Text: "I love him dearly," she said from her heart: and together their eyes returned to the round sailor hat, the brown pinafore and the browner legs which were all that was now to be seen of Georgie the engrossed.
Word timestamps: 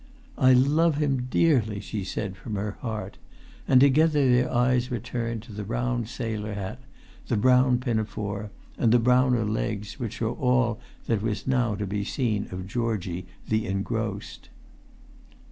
"I 0.39 0.53
love 0.53 0.95
him 0.97 1.27
dearly," 1.29 1.79
she 1.79 2.03
said 2.03 2.35
from 2.35 2.55
her 2.55 2.71
heart: 2.81 3.19
and 3.67 3.79
together 3.79 4.27
their 4.31 4.51
eyes 4.51 4.89
returned 4.89 5.43
to 5.43 5.53
the 5.53 5.63
round 5.63 6.09
sailor 6.09 6.55
hat, 6.55 6.79
the 7.27 7.37
brown 7.37 7.77
pinafore 7.77 8.49
and 8.79 8.91
the 8.91 8.97
browner 8.97 9.45
legs 9.45 9.99
which 9.99 10.19
were 10.19 10.31
all 10.31 10.79
that 11.05 11.21
was 11.21 11.45
now 11.45 11.75
to 11.75 11.85
be 11.85 12.03
seen 12.03 12.47
of 12.49 12.65
Georgie 12.65 13.27
the 13.47 13.67
engrossed. 13.67 14.49